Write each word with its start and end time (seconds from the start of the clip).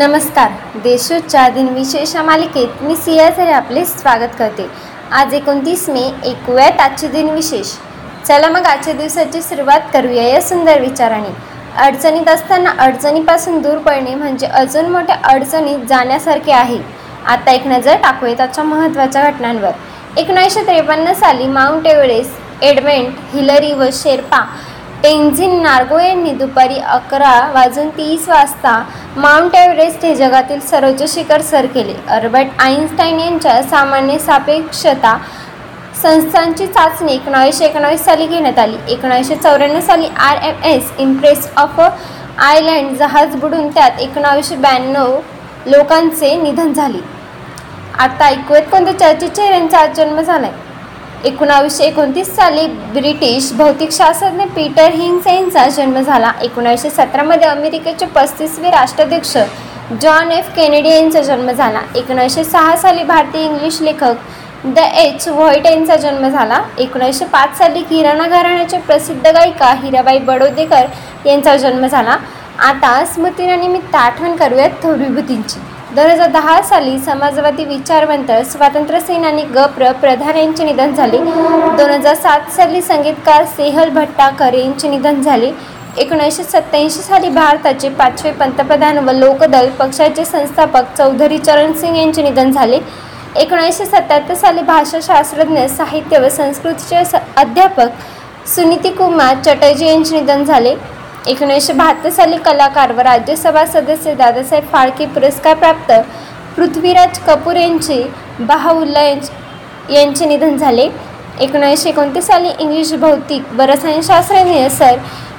नमस्कार. 0.00 0.50
देशोच्या 0.82 1.48
दिनविशेष 1.54 2.14
मालिकेत 2.16 2.82
मी 2.82 2.94
सियाझरी 2.96 3.50
आपले 3.52 3.84
स्वागत 3.84 4.34
करते. 4.38 4.66
आज 5.12 5.34
एकोणतीस 5.34 5.88
मे 5.88 6.04
ऐकूयात 6.28 6.80
आजचे 6.80 7.08
दिनविशेष 7.08 7.72
चला 8.28 8.48
मग 8.50 8.66
आजच्या 8.66 8.94
दिवसाची 8.94 9.42
सुरुवात 9.42 9.80
करूया 9.92 10.22
या 10.28 10.40
सुंदर 10.42 10.80
विचाराने. 10.80 11.34
अडचणीत 11.86 12.28
असताना 12.28 12.70
अडचणीपासून 12.78 13.60
दूर 13.62 13.78
पडणे 13.78 14.14
म्हणजे 14.14 14.46
अजून 14.46 14.90
मोठ्या 14.92 15.16
अडचणीत 15.24 15.86
जाण्यासारखे 15.88 16.52
आहे. 16.52 16.78
आता 17.26 17.52
एक 17.52 17.66
नजर 17.66 17.96
टाकूयात 18.02 18.40
आजच्या 18.40 18.64
महत्त्वाच्या 18.64 19.30
घटनांवर. 19.30 19.70
एकोणीसशे 20.16 20.64
त्रेपन्न 20.66 21.12
साली 21.12 21.46
माउंट 21.48 21.86
एव्हरेस्ट 21.86 22.64
एडमेंट 22.64 23.14
हिलरी 23.32 23.72
व 23.72 23.84
शेर्पा 23.92 24.44
टेन्झिन 25.02 25.60
नार्गो 25.62 25.98
यांनी 25.98 26.32
दुपारी 26.38 26.78
अकरा 26.94 27.34
वाजून 27.52 27.88
तीस 27.90 28.28
वाजता 28.28 28.72
माउंट 29.16 29.54
एव्हरेस्ट 29.56 30.04
हे 30.04 30.14
जगातील 30.14 30.60
सर्वोच्च 30.60 31.12
शिखर 31.12 31.40
सर 31.40 31.66
केले. 31.74 31.94
अल्बर्ट 32.08 32.60
आईन्स्टाईन 32.62 33.20
यांच्या 33.20 33.62
सामान्य 33.62 34.18
सापेक्षता 34.18 35.16
संस्थांची 36.02 36.66
चाचणी 36.66 37.14
एकोणावीसशे 37.14 37.64
एकोणावीस 37.64 38.04
साली 38.04 38.26
घेण्यात 38.26 38.58
आली. 38.58 38.76
एकोणावीसशे 38.88 39.36
चौऱ्याण्णव 39.36 39.80
साली 39.80 40.08
R 40.18 40.42
M 40.48 40.62
S 40.64 40.92
Empress 40.98 41.48
of 41.56 41.80
Ireland 41.80 42.96
जहाज 42.98 43.36
बुडून 43.36 43.68
त्यात 43.68 44.00
एकोणावीसशे 44.00 44.56
ब्याण्णव 44.56 45.18
लोकांचे 45.66 46.34
निधन 46.42 46.72
झाले. 46.72 46.98
आता 47.98 48.26
ऐकूयात 48.26 48.70
कोणत्या 48.70 48.98
चर्चित 48.98 49.30
चेहऱ्यांचा 49.30 49.78
आज 49.78 49.96
जन्म 49.96 50.20
आहे 50.28 50.68
एकोणावीसशे 51.24 51.84
एकोणतीस 51.84 52.28
साली 52.36 52.66
ब्रिटिश 52.92 53.50
भौतिकशास्त्रज्ञ 53.52 54.44
पीटर 54.54 54.90
हिंग्स 54.90 55.26
यांचा 55.26 55.66
जन्म 55.68 56.00
झाला. 56.00 56.32
एकोणीसशे 56.42 56.90
सतरामध्ये 56.90 57.48
अमेरिकेचे 57.48 58.06
पस्तीसवे 58.06 58.70
राष्ट्राध्यक्ष 58.70 59.36
जॉन 60.02 60.30
एफ 60.32 60.48
केनेडी 60.56 60.88
यांचा 60.88 61.22
जन्म 61.22 61.50
झाला. 61.50 61.80
एकोणीसशे 61.96 62.44
सहा 62.44 62.76
साली 62.76 63.02
भारतीय 63.04 63.44
इंग्लिश 63.44 63.80
लेखक 63.80 64.14
द 64.64 64.78
एच 64.78 65.26
व्हाईट 65.28 65.66
यांचा 65.66 65.96
जन्म 65.96 66.28
झाला. 66.28 66.62
एकोणीसशे 66.78 67.24
पाच 67.24 67.56
साली 67.58 67.82
किराणा 67.82 68.26
घराण्याचे 68.26 68.78
प्रसिद्ध 68.78 69.26
गायिका 69.26 69.72
हिराबाई 69.82 70.18
बडोदेकर 70.18 70.86
यांचा 71.26 71.56
जन्म 71.56 71.86
झाला. 71.86 72.16
आता 72.58 73.04
स्मृतीनिमित्त 73.04 73.94
आठवण 73.94 74.36
करूयात 74.36 74.70
थोर 74.82 74.94
विभूतींची 74.94 75.60
दोन 75.94 76.06
हजार 76.06 76.30
दहा 76.30 76.60
साली 76.62 76.98
समाजवादी 77.04 77.64
विचारवंत 77.64 78.30
स्वातंत्र्य 78.50 78.98
सेनानी 79.00 79.42
गप्र 79.54 79.90
प्रधान 80.00 80.36
यांचे 80.36 80.64
निधन 80.64 80.92
झाले. 80.94 81.18
दोन 81.18 81.90
हजार 81.90 82.14
सात 82.16 82.50
साली 82.56 82.82
संगीतकार 82.82 83.44
सेहल 83.56 83.90
भट्टाकर 83.94 84.54
यांचे 84.54 84.88
निधन 84.88 85.20
झाले. 85.22 85.50
एकोणीसशे 85.98 86.42
सत्त्याऐंशी 86.42 87.02
साली 87.02 87.28
भारताचे 87.28 87.88
पाचवे 87.98 88.30
पंतप्रधान 88.32 88.98
व 89.08 89.12
लोकदल 89.12 89.70
पक्षाचे 89.78 90.24
संस्थापक 90.24 90.94
चौधरी 90.98 91.38
चरण 91.38 91.72
सिंग 91.80 91.96
यांचे 91.96 92.22
निधन 92.22 92.52
झाले. 92.52 92.78
एकोणीसशे 93.36 93.86
सत्याहत्तर 93.86 94.34
साली 94.34 94.62
भाषाशास्त्रज्ञ 94.62 95.66
साहित्य 95.76 96.18
व 96.18 96.28
संस्कृतीचे 96.36 97.04
स 97.04 97.22
अध्यापक 97.36 98.48
सुनीती 98.54 98.90
कुमार 98.92 99.42
चटर्जी 99.44 99.86
यांचे 99.86 100.20
निधन 100.20 100.44
झाले. 100.44 100.74
एकोणीसशे 101.28 101.72
बहात्तर 101.72 102.10
साली 102.10 102.36
कलाकार 102.44 102.92
व 102.92 103.00
राज्यसभा 103.00 103.64
सदस्य 103.72 104.14
दादासाहेब 104.14 104.64
फाळके 104.72 105.06
पुरस्कार 105.06 105.54
प्राप्त 105.56 105.92
पृथ्वीराज 106.56 107.18
कपूर 107.26 107.56
यांचे 107.56 108.02
बहाउल्ला 108.40 109.02
यांचे 109.02 110.26
निधन 110.26 110.56
झाले. 110.56 110.88
एकोणीसशे 111.40 111.88
एकोणतीस 111.88 112.26
साली 112.26 112.48
इंग्लिश 112.58 112.92
भौतिक 113.00 113.52
व 113.58 113.62
रसायनशास्त्रज्ञ 113.68 114.68
सर 114.68 114.96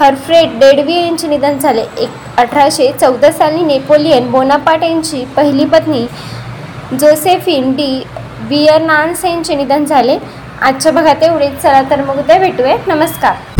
हर्फ्रेड 0.00 0.58
डेडवी 0.60 0.94
यांचे 0.96 1.28
निधन 1.28 1.58
झाले. 1.58 1.80
एक 1.80 2.38
अठराशे 2.38 2.90
चौदा 3.00 3.30
साली 3.32 3.62
नेपोलियन 3.62 4.30
बोनापाट 4.30 4.82
यांची 4.82 5.24
पहिली 5.36 5.64
पत्नी 5.64 6.06
जोसेफिन 7.00 7.72
डी 7.76 8.04
बियरनान्स 8.48 9.24
यांचे 9.24 9.54
निधन 9.54 9.84
झाले. 9.84 10.18
आजच्या 10.62 10.92
भागात 10.92 11.22
एवढेच. 11.22 11.60
चला 11.62 11.82
तर 11.90 12.04
मग 12.04 12.18
उद्या 12.18 12.38
भेटूया 12.38 12.76
नमस्कार. 12.86 13.51